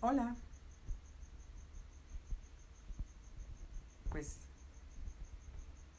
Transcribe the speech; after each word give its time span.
Hola. 0.00 0.36
Pues, 4.10 4.36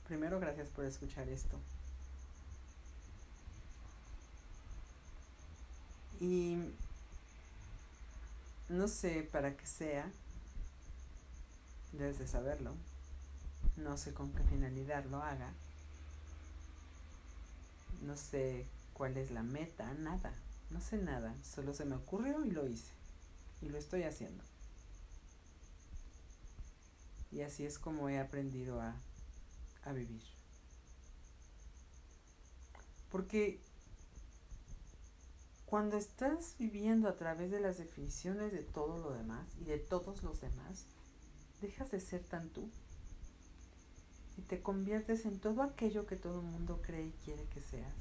primero 0.07 0.39
gracias 0.39 0.69
por 0.69 0.85
escuchar 0.85 1.27
esto. 1.27 1.59
Y 6.21 6.57
no 8.69 8.87
sé 8.87 9.27
para 9.31 9.55
qué 9.57 9.65
sea, 9.65 10.09
debes 11.91 12.19
de 12.19 12.27
saberlo. 12.27 12.73
No 13.75 13.97
sé 13.97 14.13
con 14.13 14.31
qué 14.31 14.43
finalidad 14.43 15.03
lo 15.05 15.21
haga. 15.21 15.51
No 18.03 18.15
sé 18.15 18.65
cuál 18.93 19.17
es 19.17 19.31
la 19.31 19.43
meta, 19.43 19.93
nada. 19.95 20.33
No 20.69 20.79
sé 20.79 20.97
nada, 20.97 21.33
solo 21.43 21.73
se 21.73 21.83
me 21.83 21.95
ocurrió 21.95 22.45
y 22.45 22.51
lo 22.51 22.65
hice. 22.65 22.98
Y 23.61 23.69
lo 23.69 23.77
estoy 23.77 24.03
haciendo. 24.03 24.43
Y 27.31 27.41
así 27.41 27.65
es 27.65 27.77
como 27.77 28.09
he 28.09 28.19
aprendido 28.19 28.81
a, 28.81 28.95
a 29.83 29.93
vivir. 29.93 30.23
Porque 33.11 33.59
cuando 35.65 35.97
estás 35.97 36.55
viviendo 36.57 37.07
a 37.07 37.15
través 37.15 37.51
de 37.51 37.59
las 37.59 37.77
definiciones 37.77 38.51
de 38.51 38.63
todo 38.63 38.97
lo 38.97 39.13
demás 39.13 39.47
y 39.61 39.65
de 39.65 39.77
todos 39.77 40.23
los 40.23 40.41
demás, 40.41 40.85
dejas 41.61 41.91
de 41.91 41.99
ser 41.99 42.23
tan 42.23 42.49
tú 42.49 42.69
y 44.39 44.41
te 44.41 44.61
conviertes 44.61 45.25
en 45.25 45.39
todo 45.39 45.61
aquello 45.61 46.07
que 46.07 46.15
todo 46.15 46.39
el 46.39 46.45
mundo 46.45 46.81
cree 46.81 47.07
y 47.07 47.13
quiere 47.25 47.43
que 47.53 47.61
seas. 47.61 47.93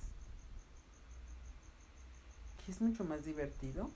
¿Qué 2.64 2.70
es 2.72 2.80
mucho 2.80 3.04
más 3.04 3.24
divertido? 3.24 3.90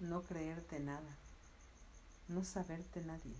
No 0.00 0.22
creerte 0.22 0.80
nada, 0.80 1.16
no 2.28 2.42
saberte 2.42 3.02
nadie. 3.02 3.36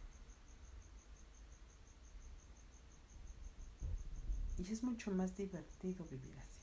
Y 4.58 4.70
es 4.70 4.82
mucho 4.82 5.10
más 5.10 5.34
divertido 5.36 6.04
vivir 6.04 6.38
así. 6.38 6.60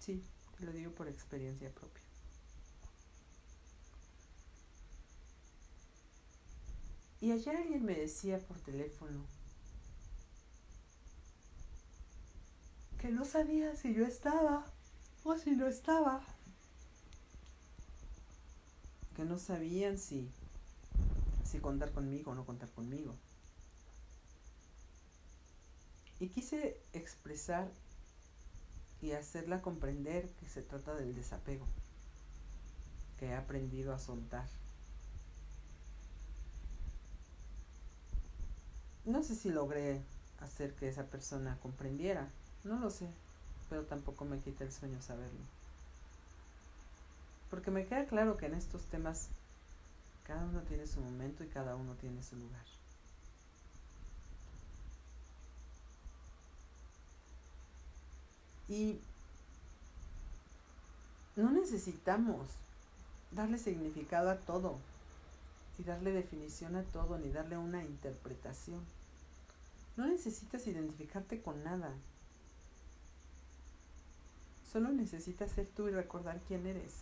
Sí, 0.00 0.24
te 0.56 0.64
lo 0.64 0.72
digo 0.72 0.92
por 0.92 1.08
experiencia 1.08 1.70
propia. 1.70 2.02
Y 7.20 7.32
ayer 7.32 7.56
alguien 7.56 7.84
me 7.84 7.94
decía 7.94 8.38
por 8.38 8.58
teléfono 8.60 9.26
que 12.98 13.10
no 13.10 13.24
sabía 13.26 13.76
si 13.76 13.92
yo 13.92 14.06
estaba 14.06 14.64
o 15.24 15.36
si 15.36 15.50
no 15.50 15.66
estaba. 15.66 16.24
Que 19.18 19.24
no 19.24 19.36
sabían 19.36 19.98
si, 19.98 20.30
si 21.44 21.58
contar 21.58 21.90
conmigo 21.90 22.30
o 22.30 22.34
no 22.36 22.46
contar 22.46 22.68
conmigo. 22.68 23.16
Y 26.20 26.28
quise 26.28 26.80
expresar 26.92 27.68
y 29.02 29.10
hacerla 29.10 29.60
comprender 29.60 30.28
que 30.38 30.46
se 30.46 30.62
trata 30.62 30.94
del 30.94 31.16
desapego, 31.16 31.66
que 33.18 33.26
he 33.26 33.34
aprendido 33.34 33.92
a 33.92 33.98
soltar. 33.98 34.46
No 39.04 39.24
sé 39.24 39.34
si 39.34 39.50
logré 39.50 40.00
hacer 40.38 40.74
que 40.74 40.88
esa 40.88 41.06
persona 41.06 41.58
comprendiera, 41.60 42.28
no 42.62 42.78
lo 42.78 42.88
sé, 42.88 43.08
pero 43.68 43.84
tampoco 43.84 44.24
me 44.24 44.38
quita 44.38 44.62
el 44.62 44.70
sueño 44.70 45.02
saberlo. 45.02 45.58
Porque 47.50 47.70
me 47.70 47.86
queda 47.86 48.06
claro 48.06 48.36
que 48.36 48.46
en 48.46 48.54
estos 48.54 48.84
temas 48.84 49.28
cada 50.26 50.44
uno 50.44 50.60
tiene 50.62 50.86
su 50.86 51.00
momento 51.00 51.42
y 51.42 51.48
cada 51.48 51.74
uno 51.76 51.94
tiene 51.94 52.22
su 52.22 52.36
lugar. 52.36 52.64
Y 58.68 59.00
no 61.36 61.50
necesitamos 61.50 62.46
darle 63.30 63.58
significado 63.58 64.30
a 64.30 64.36
todo 64.36 64.78
y 65.78 65.84
darle 65.84 66.12
definición 66.12 66.76
a 66.76 66.82
todo 66.82 67.18
ni 67.18 67.30
darle 67.30 67.56
una 67.56 67.82
interpretación. 67.82 68.84
No 69.96 70.06
necesitas 70.06 70.66
identificarte 70.66 71.40
con 71.40 71.64
nada. 71.64 71.92
Solo 74.70 74.90
necesitas 74.90 75.50
ser 75.50 75.66
tú 75.74 75.88
y 75.88 75.92
recordar 75.92 76.40
quién 76.46 76.66
eres. 76.66 76.92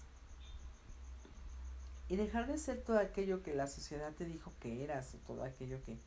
Y 2.09 2.17
dejar 2.17 2.47
de 2.47 2.59
ser 2.59 2.83
todo 2.83 2.99
aquello 2.99 3.43
que 3.43 3.55
la 3.55 3.67
sociedad 3.67 4.13
te 4.15 4.25
dijo 4.25 4.53
que 4.61 4.85
eras, 4.85 5.15
o 5.15 5.19
todo 5.19 5.43
aquello 5.43 5.83
que, 5.85 5.99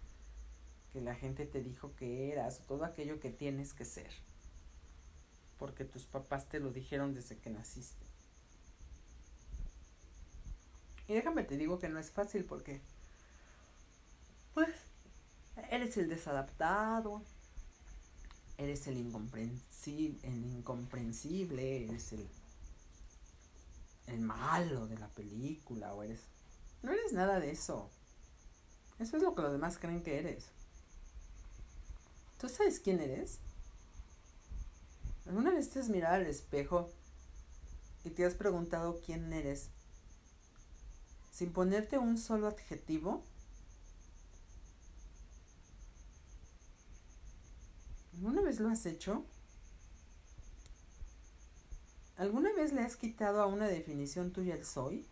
que 0.93 1.01
la 1.01 1.15
gente 1.15 1.45
te 1.45 1.61
dijo 1.61 1.95
que 1.95 2.31
eras, 2.31 2.61
o 2.61 2.63
todo 2.63 2.85
aquello 2.85 3.19
que 3.19 3.31
tienes 3.31 3.73
que 3.73 3.85
ser 3.85 4.09
porque 5.59 5.83
tus 5.83 6.05
papás 6.05 6.47
te 6.47 6.59
lo 6.59 6.71
dijeron 6.71 7.13
desde 7.13 7.37
que 7.37 7.49
naciste. 7.49 8.05
Y 11.07 11.13
déjame 11.13 11.43
te 11.43 11.57
digo 11.57 11.79
que 11.79 11.89
no 11.89 11.99
es 11.99 12.09
fácil 12.09 12.45
porque, 12.45 12.79
pues, 14.53 14.69
eres 15.69 15.97
el 15.97 16.07
desadaptado, 16.07 17.21
eres 18.57 18.87
el 18.87 18.97
incomprensible, 18.97 20.19
el 20.23 20.45
incomprensible 20.45 21.83
eres 21.83 22.13
el, 22.13 22.25
el 24.09 24.19
malo 24.19 24.87
de 24.87 24.97
la 24.97 25.07
película, 25.09 25.93
o 25.93 26.03
eres... 26.03 26.21
No 26.81 26.91
eres 26.91 27.13
nada 27.13 27.39
de 27.39 27.51
eso. 27.51 27.89
Eso 28.99 29.17
es 29.17 29.23
lo 29.23 29.35
que 29.35 29.41
los 29.41 29.51
demás 29.51 29.77
creen 29.77 30.03
que 30.03 30.17
eres. 30.17 30.45
¿Tú 32.39 32.47
sabes 32.49 32.79
quién 32.79 33.01
eres? 33.01 33.39
¿Alguna 35.25 35.51
vez 35.51 35.69
te 35.69 35.79
has 35.79 35.89
mirado 35.89 36.15
al 36.15 36.25
espejo 36.25 36.89
y 38.03 38.09
te 38.09 38.25
has 38.25 38.33
preguntado 38.33 38.99
quién 39.05 39.31
eres 39.33 39.69
sin 41.31 41.53
ponerte 41.53 41.97
un 41.97 42.17
solo 42.17 42.47
adjetivo? 42.47 43.23
¿Alguna 48.13 48.41
vez 48.41 48.59
lo 48.59 48.69
has 48.69 48.85
hecho? 48.85 49.23
¿Alguna 52.19 52.53
vez 52.53 52.71
le 52.73 52.81
has 52.81 52.95
quitado 52.95 53.41
a 53.41 53.47
una 53.47 53.67
definición 53.67 54.31
tuya 54.31 54.53
el 54.53 54.65
soy? 54.65 55.03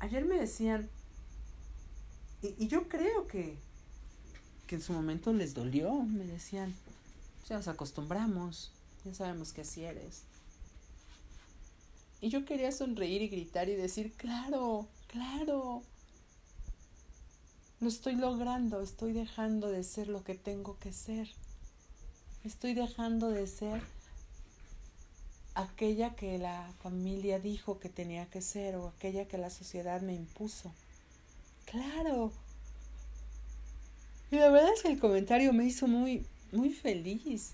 Ayer 0.00 0.24
me 0.24 0.36
decían, 0.40 0.88
y, 2.42 2.54
y 2.58 2.66
yo 2.66 2.88
creo 2.88 3.28
que 3.28 3.56
que 4.66 4.76
en 4.76 4.82
su 4.82 4.92
momento 4.92 5.32
les 5.32 5.54
dolió. 5.54 5.94
Me 6.02 6.24
decían, 6.24 6.74
ya 7.48 7.56
nos 7.56 7.68
acostumbramos, 7.68 8.72
ya 9.04 9.14
sabemos 9.14 9.52
que 9.52 9.62
así 9.62 9.84
eres. 9.84 10.22
Y 12.20 12.28
yo 12.28 12.44
quería 12.44 12.72
sonreír 12.72 13.22
y 13.22 13.28
gritar 13.28 13.68
y 13.68 13.76
decir, 13.76 14.12
claro, 14.16 14.88
claro, 15.08 15.82
lo 17.80 17.88
estoy 17.88 18.16
logrando, 18.16 18.80
estoy 18.80 19.12
dejando 19.12 19.70
de 19.70 19.84
ser 19.84 20.08
lo 20.08 20.24
que 20.24 20.34
tengo 20.34 20.78
que 20.78 20.92
ser. 20.92 21.28
Estoy 22.44 22.74
dejando 22.74 23.28
de 23.28 23.46
ser 23.46 23.82
aquella 25.54 26.14
que 26.14 26.38
la 26.38 26.70
familia 26.82 27.38
dijo 27.38 27.78
que 27.78 27.88
tenía 27.88 28.26
que 28.26 28.42
ser 28.42 28.76
o 28.76 28.88
aquella 28.88 29.26
que 29.26 29.38
la 29.38 29.50
sociedad 29.50 30.00
me 30.00 30.14
impuso. 30.14 30.72
Claro, 31.64 32.32
y 34.30 34.36
la 34.36 34.50
verdad 34.50 34.72
es 34.74 34.82
que 34.82 34.88
el 34.88 34.98
comentario 34.98 35.52
me 35.52 35.64
hizo 35.64 35.86
muy, 35.86 36.24
muy 36.50 36.72
feliz, 36.72 37.52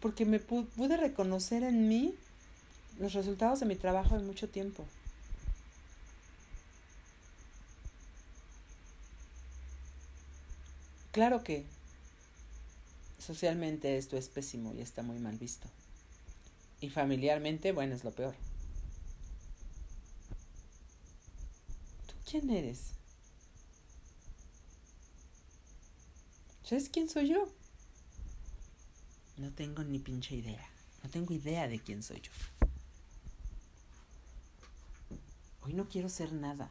porque 0.00 0.26
me 0.26 0.38
pude 0.38 0.96
reconocer 0.96 1.62
en 1.62 1.88
mí 1.88 2.14
los 2.98 3.14
resultados 3.14 3.60
de 3.60 3.66
mi 3.66 3.76
trabajo 3.76 4.16
en 4.16 4.26
mucho 4.26 4.48
tiempo. 4.48 4.84
Claro 11.12 11.42
que 11.42 11.66
socialmente 13.18 13.96
esto 13.96 14.16
es 14.16 14.28
pésimo 14.28 14.74
y 14.74 14.80
está 14.80 15.02
muy 15.02 15.18
mal 15.18 15.36
visto. 15.36 15.68
Y 16.80 16.88
familiarmente, 16.88 17.72
bueno, 17.72 17.94
es 17.94 18.04
lo 18.04 18.12
peor. 18.12 18.34
¿Tú 22.06 22.14
quién 22.30 22.50
eres? 22.50 22.92
¿Sabes 26.64 26.88
quién 26.88 27.08
soy 27.08 27.30
yo? 27.30 27.48
No 29.36 29.52
tengo 29.52 29.82
ni 29.82 29.98
pinche 29.98 30.36
idea. 30.36 30.68
No 31.02 31.10
tengo 31.10 31.34
idea 31.34 31.66
de 31.66 31.80
quién 31.80 32.02
soy 32.02 32.20
yo. 32.20 32.30
Hoy 35.62 35.74
no 35.74 35.88
quiero 35.88 36.08
ser 36.08 36.32
nada. 36.32 36.70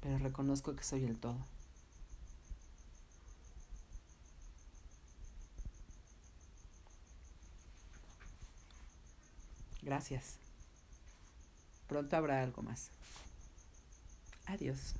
Pero 0.00 0.18
reconozco 0.18 0.74
que 0.74 0.82
soy 0.82 1.04
el 1.04 1.18
todo. 1.18 1.53
Gracias. 9.84 10.38
Pronto 11.86 12.16
habrá 12.16 12.42
algo 12.42 12.62
más. 12.62 12.90
Adiós. 14.46 14.94